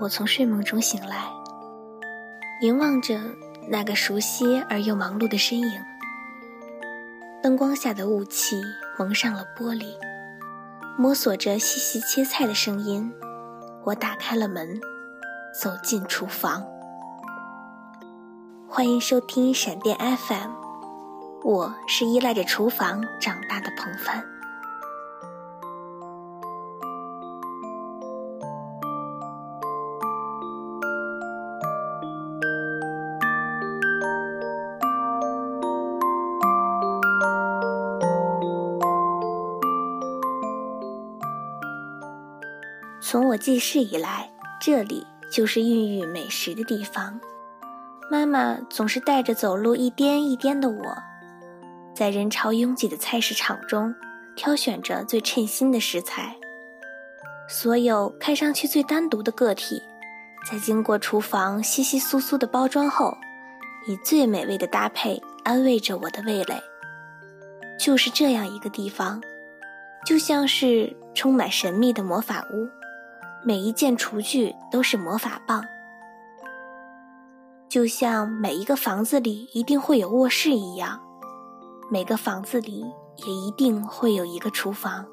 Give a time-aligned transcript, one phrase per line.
[0.00, 1.30] 我从睡梦中醒来，
[2.62, 3.20] 凝望着
[3.68, 5.80] 那个熟悉而又忙碌的身影。
[7.42, 8.62] 灯光下的雾气
[8.98, 9.92] 蒙上了玻璃，
[10.96, 13.12] 摸索着细细切菜的声音，
[13.84, 14.80] 我打开了门，
[15.52, 16.64] 走进厨房。
[18.66, 20.50] 欢迎收听闪电 FM，
[21.44, 24.24] 我是依赖着厨房长大的彭帆。
[43.10, 47.18] 从我记事以来，这里就是孕育美食的地方。
[48.08, 50.96] 妈妈总是带着走路一颠一颠的我，
[51.92, 53.92] 在人潮拥挤的菜市场中
[54.36, 56.36] 挑选着最称心的食材。
[57.48, 59.82] 所有看上去最单独的个体，
[60.48, 63.18] 在经过厨房稀稀疏疏的包装后，
[63.88, 66.54] 以最美味的搭配安慰着我的味蕾。
[67.76, 69.20] 就是这样一个地方，
[70.06, 72.79] 就像是充满神秘的魔法屋。
[73.42, 75.64] 每一件厨具都是魔法棒，
[77.70, 81.00] 就像每一个房子里一定会有卧室一样，
[81.90, 82.84] 每个房子里
[83.16, 85.06] 也一定会有一个厨房。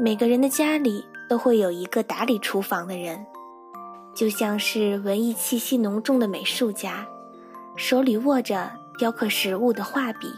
[0.00, 3.26] 每个人的家里都会有一个打理厨房的人，
[4.14, 7.06] 就像是文艺气息浓重的美术家，
[7.76, 10.32] 手里握着雕刻食物的画笔，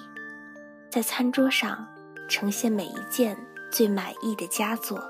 [0.91, 1.87] 在餐桌上
[2.29, 3.37] 呈现每一件
[3.71, 5.01] 最满意的佳作。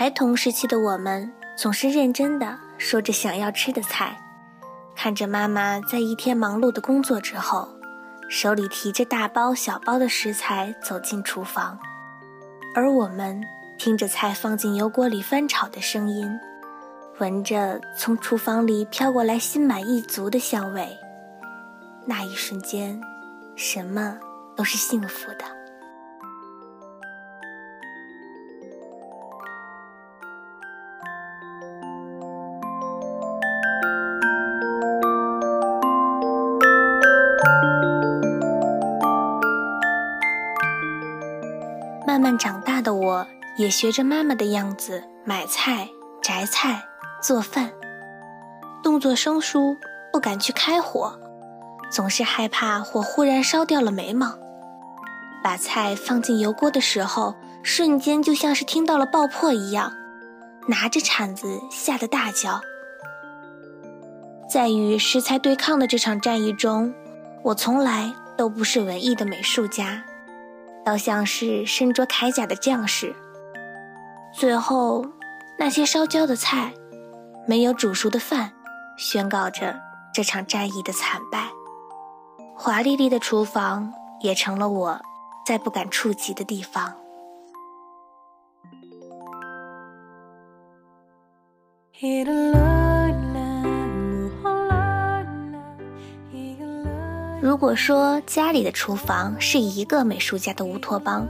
[0.00, 4.18] 孩童时期的我们，总是认真的说着想要吃的菜，
[4.96, 7.68] 看着妈妈在一天忙碌的工作之后，
[8.26, 11.78] 手里提着大包小包的食材走进厨房，
[12.74, 13.44] 而我们
[13.76, 16.26] 听着菜放进油锅里翻炒的声音，
[17.18, 20.96] 闻着从厨房里飘过来心满意足的香味，
[22.06, 22.98] 那一瞬间，
[23.54, 24.18] 什么
[24.56, 25.59] 都是幸福的。
[42.10, 43.24] 慢慢长大的我，
[43.56, 45.88] 也学着妈妈的样子买菜、
[46.20, 46.82] 摘菜、
[47.22, 47.70] 做饭，
[48.82, 49.76] 动作生疏，
[50.12, 51.16] 不敢去开火，
[51.88, 54.36] 总是害怕火忽然烧掉了眉毛。
[55.40, 59.92] 把菜放进油锅的时候，瞬间就像是听到了爆破一样，
[60.66, 62.60] 拿着铲子吓得大叫。
[64.50, 66.92] 在与食材对抗的这场战役中，
[67.44, 70.02] 我从来都不是文艺的美术家。
[70.90, 73.14] 倒像是身着铠甲的将士。
[74.32, 75.06] 最后，
[75.56, 76.74] 那些烧焦的菜，
[77.46, 78.52] 没有煮熟的饭，
[78.98, 79.78] 宣告着
[80.12, 81.46] 这场战役的惨败。
[82.56, 85.00] 华丽丽的厨房也成了我
[85.46, 86.92] 再不敢触及的地方。
[97.60, 101.28] 如果说家里的厨房是一个美术家的乌托邦，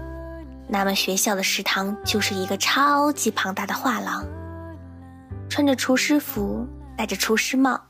[0.68, 4.24] 那么学校的食堂就是一个超级庞大的画廊。
[5.48, 6.64] 穿着厨师服，
[6.96, 7.80] 戴着厨师帽，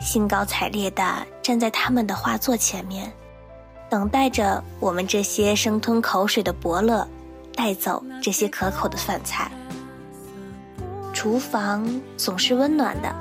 [0.00, 3.12] 兴高采烈地站在他们的画作前面，
[3.90, 7.06] 等待着我们这些生吞口水的伯乐
[7.54, 9.50] 带走这些可口的饭菜。
[11.12, 11.86] 厨房
[12.16, 13.14] 总是温暖的，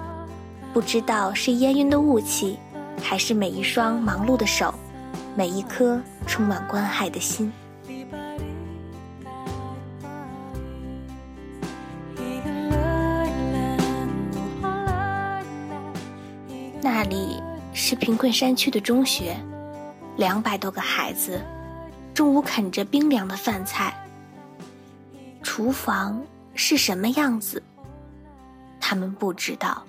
[0.74, 2.58] 不知道是烟云的雾气。
[3.08, 4.74] 还是每一双忙碌的手，
[5.36, 7.54] 每一颗充满关爱的心。
[16.82, 17.40] 那里
[17.74, 19.38] 是贫困山区的中学，
[20.18, 21.40] 两百多个孩子，
[22.12, 23.94] 中午啃着冰凉的饭菜。
[25.44, 26.20] 厨房
[26.56, 27.62] 是什么样子？
[28.80, 29.84] 他们不知道，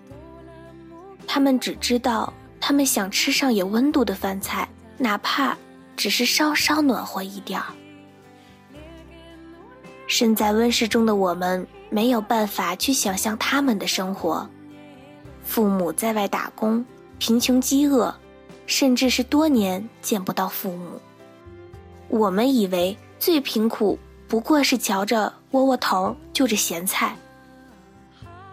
[1.26, 2.30] 他们只知道。
[2.68, 4.68] 他们想吃上有温度的饭菜，
[4.98, 5.56] 哪怕
[5.96, 7.66] 只是稍稍暖和一点儿。
[10.08, 14.50] 身在温室中的我们没有办法去想象他们的生活：
[15.44, 16.84] 父母在外打工，
[17.20, 18.12] 贫穷饥饿，
[18.66, 21.00] 甚至是多年见不到父母。
[22.08, 23.96] 我们以为最贫苦
[24.26, 27.14] 不过是嚼着窝窝头，就着咸菜。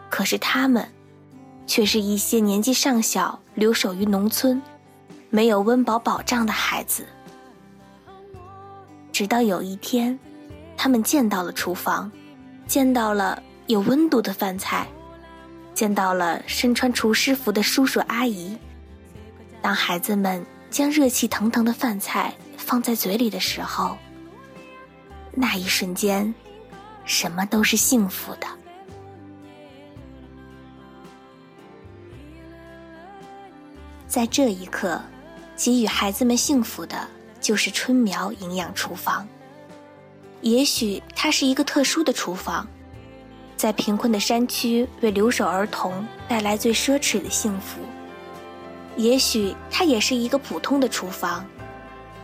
[0.07, 0.87] 可是他们，
[1.65, 4.61] 却是一些年纪尚小、留守于农村、
[5.29, 7.05] 没有温饱保障的孩子。
[9.11, 10.17] 直到有一天，
[10.75, 12.11] 他们见到了厨房，
[12.65, 14.87] 见到了有温度的饭菜，
[15.73, 18.57] 见到了身穿厨师服的叔叔阿姨。
[19.61, 23.95] 当孩子们将热气腾腾的饭菜放在嘴里的时候，
[25.31, 26.33] 那一瞬间，
[27.05, 28.47] 什么都是幸福的。
[34.13, 35.01] 在这一刻，
[35.55, 36.95] 给予孩子们幸福的。
[37.41, 39.27] 就是春苗营养厨房。
[40.41, 42.67] 也许它是一个特殊的厨房，
[43.57, 47.79] 在贫困的山区为留守儿童带来最奢侈的幸福。
[48.95, 51.43] 也许它也是一个普通的厨房，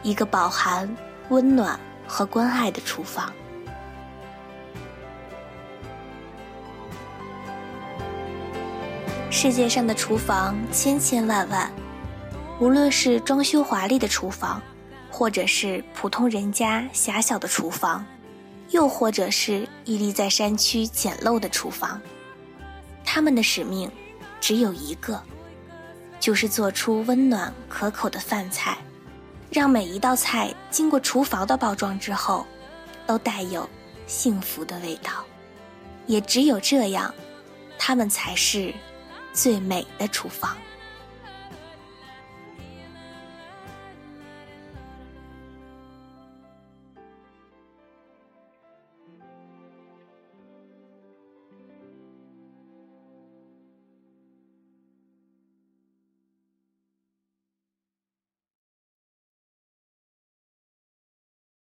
[0.04, 0.88] 一个饱含
[1.30, 1.78] 温暖
[2.08, 3.34] 和关爱的厨房。
[9.32, 11.72] 世界上的厨房千千万万，
[12.60, 14.62] 无论是装修华丽的厨房。
[15.12, 18.06] 或者是普通人家狭小的厨房，
[18.70, 22.00] 又或者是屹立在山区简陋的厨房，
[23.04, 23.92] 他们的使命
[24.40, 25.22] 只有一个，
[26.20, 28.78] 就是做出温暖可口的饭菜，
[29.50, 32.46] 让每一道菜经过厨房的包装之后，
[33.08, 33.68] 都带有
[34.06, 35.12] 幸福的味道。
[36.06, 37.14] 也只有这样，
[37.80, 38.72] 他们才是
[39.34, 40.56] 最美的厨房。